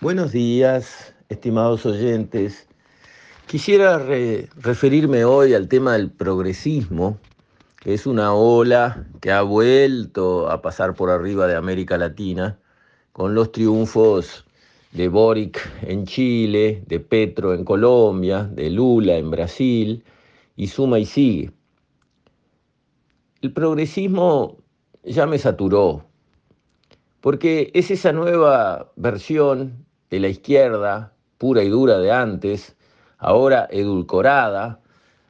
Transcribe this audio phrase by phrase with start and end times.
[0.00, 2.68] Buenos días, estimados oyentes.
[3.48, 7.18] Quisiera referirme hoy al tema del progresismo,
[7.80, 12.60] que es una ola que ha vuelto a pasar por arriba de América Latina
[13.12, 14.46] con los triunfos
[14.92, 20.04] de Boric en Chile, de Petro en Colombia, de Lula en Brasil,
[20.54, 21.50] y suma y sigue.
[23.42, 24.58] El progresismo
[25.02, 26.04] ya me saturó,
[27.20, 32.76] porque es esa nueva versión de la izquierda pura y dura de antes,
[33.18, 34.80] ahora edulcorada,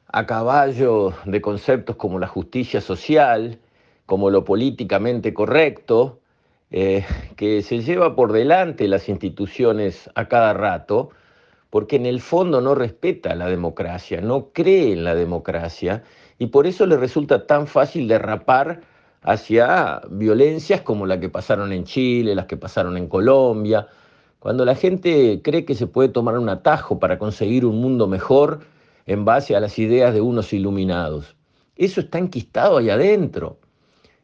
[0.07, 3.59] a caballo de conceptos como la justicia social,
[4.07, 6.19] como lo políticamente correcto,
[6.71, 11.11] eh, que se lleva por delante las instituciones a cada rato,
[11.69, 16.03] porque en el fondo no respeta la democracia, no cree en la democracia,
[16.39, 18.81] y por eso le resulta tan fácil derrapar
[19.21, 23.87] hacia violencias como la que pasaron en Chile, las que pasaron en Colombia,
[24.39, 28.61] cuando la gente cree que se puede tomar un atajo para conseguir un mundo mejor
[29.05, 31.35] en base a las ideas de unos iluminados.
[31.75, 33.57] Eso está enquistado ahí adentro.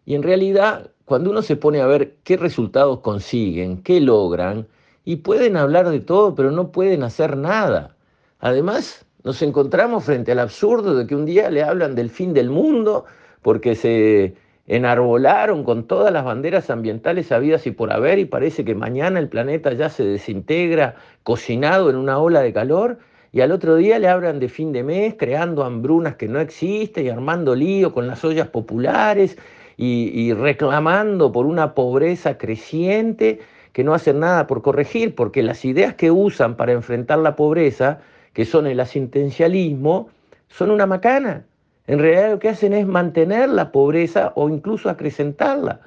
[0.05, 4.67] Y en realidad, cuando uno se pone a ver qué resultados consiguen, qué logran,
[5.03, 7.95] y pueden hablar de todo, pero no pueden hacer nada.
[8.39, 12.49] Además, nos encontramos frente al absurdo de que un día le hablan del fin del
[12.49, 13.05] mundo
[13.41, 14.35] porque se
[14.67, 19.29] enarbolaron con todas las banderas ambientales habidas y por haber y parece que mañana el
[19.29, 22.97] planeta ya se desintegra cocinado en una ola de calor
[23.31, 27.05] y al otro día le hablan de fin de mes creando hambrunas que no existen
[27.05, 29.37] y armando lío con las ollas populares
[29.77, 33.41] y, y reclamando por una pobreza creciente
[33.71, 37.99] que no hacen nada por corregir porque las ideas que usan para enfrentar la pobreza,
[38.33, 40.09] que son el asistencialismo,
[40.47, 41.43] son una macana
[41.87, 45.81] en realidad lo que hacen es mantener la pobreza o incluso acrecentarla.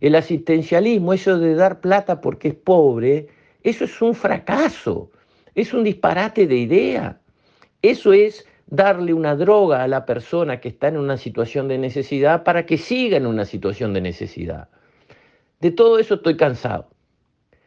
[0.00, 3.28] El asistencialismo, eso de dar plata porque es pobre,
[3.62, 5.10] eso es un fracaso,
[5.54, 7.20] es un disparate de idea.
[7.80, 12.44] Eso es darle una droga a la persona que está en una situación de necesidad
[12.44, 14.68] para que siga en una situación de necesidad.
[15.60, 16.88] De todo eso estoy cansado.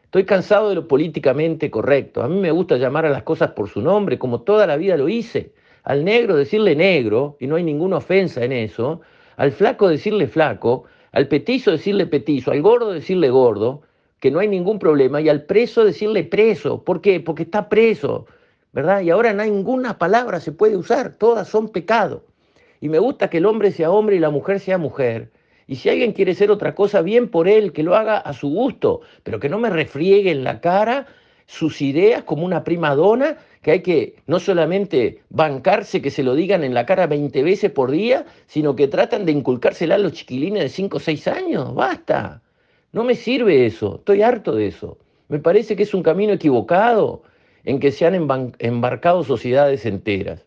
[0.04, 2.22] Estoy cansado de lo políticamente correcto.
[2.22, 4.96] A mí me gusta llamar a las cosas por su nombre, como toda la vida
[4.96, 5.52] lo hice
[5.84, 9.00] al negro decirle negro, y no hay ninguna ofensa en eso,
[9.36, 13.82] al flaco decirle flaco, al petizo decirle petizo, al gordo decirle gordo,
[14.20, 16.82] que no hay ningún problema, y al preso decirle preso.
[16.82, 17.20] ¿Por qué?
[17.20, 18.26] Porque está preso,
[18.72, 19.00] ¿verdad?
[19.02, 22.24] Y ahora ninguna palabra se puede usar, todas son pecado.
[22.80, 25.30] Y me gusta que el hombre sea hombre y la mujer sea mujer.
[25.66, 28.48] Y si alguien quiere ser otra cosa, bien por él, que lo haga a su
[28.48, 31.06] gusto, pero que no me refriegue en la cara
[31.46, 36.34] sus ideas como una prima dona que hay que no solamente bancarse que se lo
[36.34, 40.12] digan en la cara 20 veces por día, sino que tratan de inculcársela a los
[40.12, 41.74] chiquilines de 5 o 6 años.
[41.74, 42.42] Basta.
[42.92, 43.96] No me sirve eso.
[43.96, 44.98] Estoy harto de eso.
[45.28, 47.22] Me parece que es un camino equivocado
[47.64, 50.46] en que se han embarcado sociedades enteras.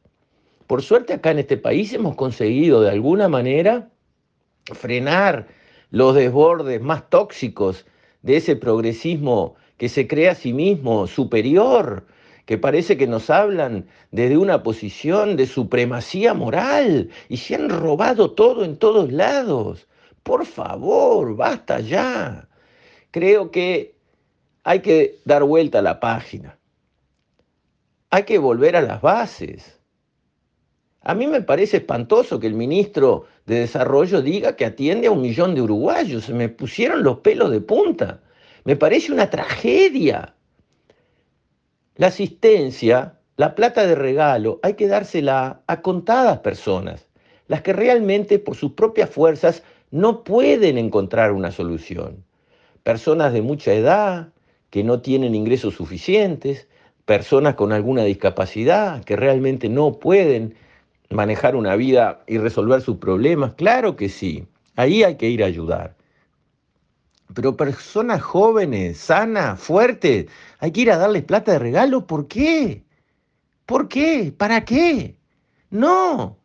[0.68, 3.90] Por suerte acá en este país hemos conseguido de alguna manera
[4.74, 5.48] frenar
[5.90, 7.86] los desbordes más tóxicos
[8.22, 12.06] de ese progresismo que se cree a sí mismo superior,
[12.52, 18.32] que parece que nos hablan desde una posición de supremacía moral y se han robado
[18.32, 19.88] todo en todos lados.
[20.24, 22.50] Por favor, basta ya.
[23.12, 23.96] Creo que
[24.66, 26.60] hay que dar vuelta a la página.
[28.10, 29.80] Hay que volver a las bases.
[31.04, 35.22] A mí me parece espantoso que el ministro de Desarrollo diga que atiende a un
[35.22, 36.28] millón de uruguayos.
[36.28, 38.20] Me pusieron los pelos de punta.
[38.66, 40.36] Me parece una tragedia.
[41.98, 47.08] La asistencia, la plata de regalo, hay que dársela a contadas personas,
[47.48, 52.24] las que realmente por sus propias fuerzas no pueden encontrar una solución.
[52.84, 54.30] Personas de mucha edad,
[54.70, 56.70] que no tienen ingresos suficientes,
[57.04, 60.56] personas con alguna discapacidad, que realmente no pueden
[61.10, 63.54] manejar una vida y resolver sus problemas.
[63.56, 64.46] Claro que sí,
[64.78, 65.96] ahí hay que ir a ayudar.
[67.34, 70.28] Pero personas jóvenes, sanas, fuertes,
[70.60, 72.06] hay que ir a darles plata de regalo.
[72.06, 72.84] ¿Por qué?
[73.66, 74.34] ¿Por qué?
[74.38, 75.18] ¿Para qué?
[75.70, 76.40] No,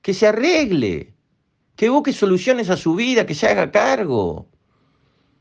[0.00, 1.14] que se arregle,
[1.76, 4.48] que busque soluciones a su vida, que se haga cargo.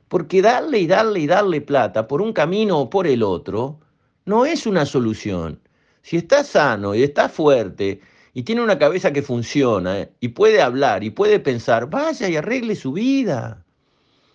[0.09, 3.79] Porque darle y darle y darle plata por un camino o por el otro
[4.25, 5.61] no es una solución.
[6.01, 8.01] Si está sano y está fuerte
[8.33, 12.75] y tiene una cabeza que funciona y puede hablar y puede pensar, vaya y arregle
[12.75, 13.60] su vida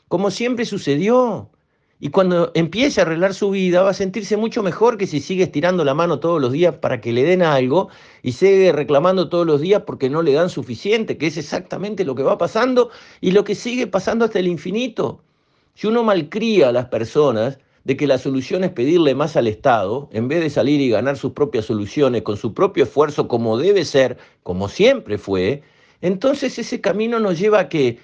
[0.08, 1.50] como siempre sucedió.
[1.98, 5.44] Y cuando empiece a arreglar su vida va a sentirse mucho mejor que si sigue
[5.44, 7.88] estirando la mano todos los días para que le den algo
[8.22, 12.14] y sigue reclamando todos los días porque no le dan suficiente, que es exactamente lo
[12.14, 12.90] que va pasando
[13.22, 15.22] y lo que sigue pasando hasta el infinito.
[15.74, 20.08] Si uno malcría a las personas, de que la solución es pedirle más al Estado,
[20.12, 23.84] en vez de salir y ganar sus propias soluciones con su propio esfuerzo, como debe
[23.84, 25.62] ser, como siempre fue,
[26.00, 28.00] entonces ese camino nos lleva a que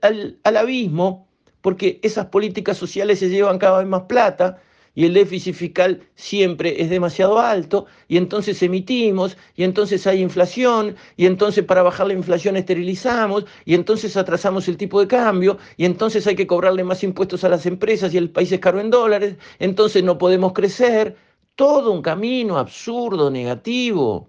[0.00, 1.28] al, al abismo,
[1.60, 4.60] porque esas políticas sociales se llevan cada vez más plata,
[4.94, 10.96] y el déficit fiscal siempre es demasiado alto y entonces emitimos y entonces hay inflación
[11.16, 15.84] y entonces para bajar la inflación esterilizamos y entonces atrasamos el tipo de cambio y
[15.84, 18.90] entonces hay que cobrarle más impuestos a las empresas y el país es caro en
[18.90, 21.16] dólares, entonces no podemos crecer,
[21.56, 24.28] todo un camino absurdo, negativo.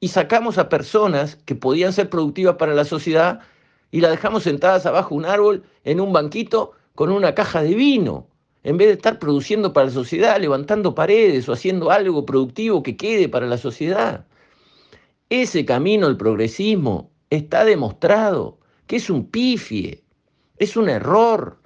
[0.00, 3.40] Y sacamos a personas que podían ser productivas para la sociedad
[3.92, 8.26] y las dejamos sentadas abajo un árbol en un banquito con una caja de vino
[8.64, 12.96] en vez de estar produciendo para la sociedad, levantando paredes o haciendo algo productivo que
[12.96, 14.24] quede para la sociedad.
[15.28, 20.02] Ese camino, el progresismo, está demostrado que es un pifie,
[20.58, 21.58] es un error,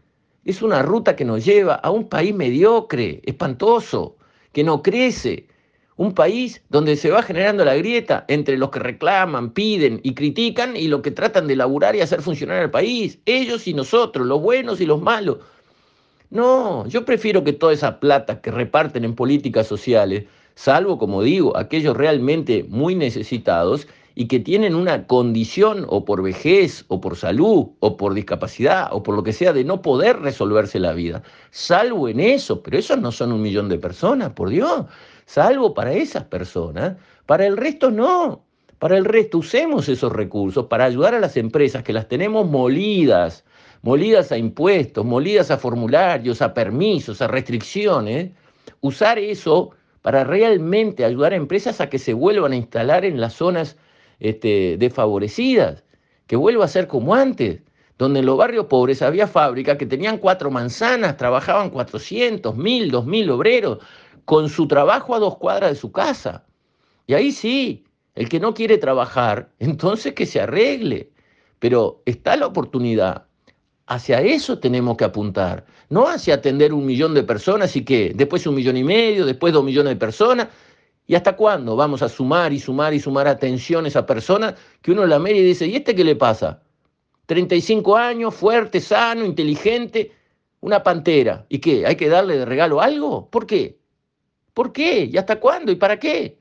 [0.44, 4.16] es una ruta que nos lleva a un país mediocre, espantoso,
[4.52, 5.48] que no crece,
[5.96, 10.76] un país donde se va generando la grieta entre los que reclaman, piden y critican
[10.76, 14.40] y los que tratan de laburar y hacer funcionar el país, ellos y nosotros, los
[14.40, 15.38] buenos y los malos,
[16.30, 21.56] no, yo prefiero que toda esa plata que reparten en políticas sociales, salvo, como digo,
[21.56, 27.68] aquellos realmente muy necesitados y que tienen una condición o por vejez o por salud
[27.78, 32.08] o por discapacidad o por lo que sea de no poder resolverse la vida, salvo
[32.08, 34.86] en eso, pero esos no son un millón de personas, por Dios,
[35.26, 36.96] salvo para esas personas,
[37.26, 38.44] para el resto no.
[38.78, 43.44] Para el resto usemos esos recursos para ayudar a las empresas que las tenemos molidas,
[43.82, 48.32] molidas a impuestos, molidas a formularios, a permisos, a restricciones,
[48.80, 49.70] usar eso
[50.02, 53.76] para realmente ayudar a empresas a que se vuelvan a instalar en las zonas
[54.20, 55.84] este, desfavorecidas,
[56.26, 57.60] que vuelva a ser como antes,
[57.98, 63.30] donde en los barrios pobres había fábricas que tenían cuatro manzanas, trabajaban 400, 1000, 2000
[63.30, 63.78] obreros,
[64.26, 66.44] con su trabajo a dos cuadras de su casa.
[67.06, 71.10] Y ahí sí, el que no quiere trabajar, entonces que se arregle.
[71.58, 73.26] Pero está la oportunidad
[73.88, 78.44] Hacia eso tenemos que apuntar, no hacia atender un millón de personas y que después
[78.46, 80.48] un millón y medio, después dos millones de personas.
[81.06, 84.90] ¿Y hasta cuándo vamos a sumar y sumar y sumar atención a esa persona que
[84.90, 86.62] uno la mira y dice, ¿y este qué le pasa?
[87.26, 90.10] 35 años, fuerte, sano, inteligente,
[90.60, 91.46] una pantera.
[91.48, 91.86] ¿Y qué?
[91.86, 93.30] ¿Hay que darle de regalo algo?
[93.30, 93.78] ¿Por qué?
[94.56, 95.04] ¿Por qué?
[95.12, 95.70] ¿Y hasta cuándo?
[95.70, 96.38] ¿Y para qué?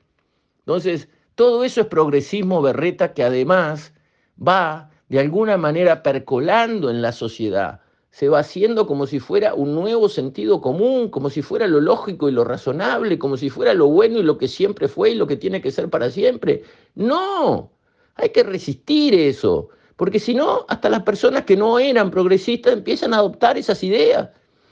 [0.60, 3.92] Entonces, todo eso es progresismo berreta que además
[4.40, 9.74] va de alguna manera percolando en la sociedad, se va haciendo como si fuera un
[9.74, 13.88] nuevo sentido común, como si fuera lo lógico y lo razonable, como si fuera lo
[13.88, 16.62] bueno y lo que siempre fue y lo que tiene que ser para siempre.
[16.94, 17.70] No,
[18.14, 23.12] hay que resistir eso, porque si no, hasta las personas que no eran progresistas empiezan
[23.12, 24.30] a adoptar esas ideas.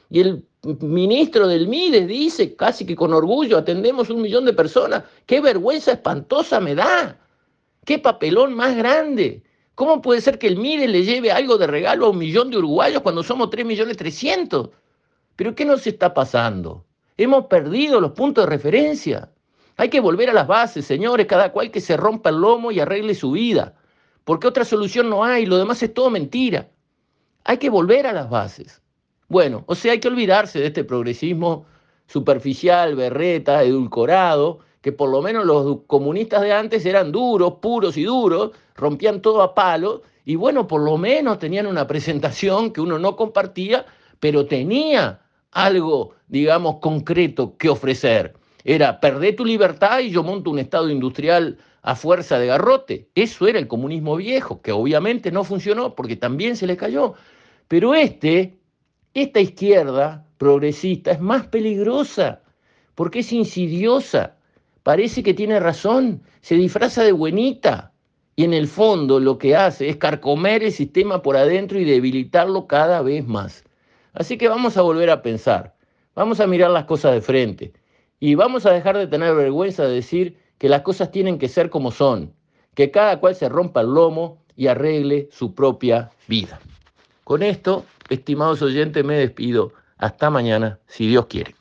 [0.09, 5.05] Y el ministro del MIDES dice, casi que con orgullo, atendemos un millón de personas.
[5.27, 7.19] Qué vergüenza espantosa me da.
[7.85, 9.43] Qué papelón más grande.
[9.75, 12.59] ¿Cómo puede ser que el MIDE le lleve algo de regalo a un millón de
[12.59, 14.71] uruguayos cuando somos 3 millones 300?
[15.37, 16.85] ¿Pero qué nos está pasando?
[17.17, 19.31] Hemos perdido los puntos de referencia.
[19.77, 22.79] Hay que volver a las bases, señores, cada cual que se rompa el lomo y
[22.79, 23.75] arregle su vida.
[24.25, 26.71] Porque otra solución no hay, lo demás es todo mentira.
[27.43, 28.81] Hay que volver a las bases.
[29.29, 31.67] Bueno, o sea, hay que olvidarse de este progresismo
[32.07, 38.05] superficial, berreta, edulcorado, que por lo menos los comunistas de antes eran duros, puros y
[38.05, 42.99] duros, rompían todo a palo, y bueno, por lo menos tenían una presentación que uno
[42.99, 43.87] no compartía,
[44.21, 45.21] pero tenía
[45.53, 48.35] algo, digamos, concreto que ofrecer.
[48.65, 53.09] Era perder tu libertad y yo monto un Estado industrial a fuerza de garrote.
[53.15, 57.15] Eso era el comunismo viejo, que obviamente no funcionó porque también se le cayó.
[57.69, 58.59] Pero este,
[59.15, 62.43] esta izquierda progresista es más peligrosa
[62.95, 64.37] porque es insidiosa
[64.85, 67.93] parece que tiene razón, se disfraza de buenita
[68.37, 72.67] y en el fondo lo que hace es carcomer el sistema por adentro y debilitarlo
[72.67, 73.65] cada vez más.
[74.13, 75.75] Así que vamos a volver a pensar,
[76.15, 77.73] vamos a mirar las cosas de frente
[78.21, 81.71] y vamos a dejar de tener vergüenza de decir que las cosas tienen que ser
[81.71, 82.33] como son,
[82.75, 86.61] que cada cual se rompa el lomo y arregle su propia vida.
[87.25, 89.73] Con esto, estimados oyentes, me despido.
[89.99, 91.55] Hasta mañana, si Dios quiere.